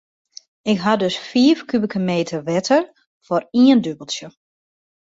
[0.71, 2.83] Ik ha dus fiif kubike meter wetter
[3.25, 4.27] foar ien dûbeltsje.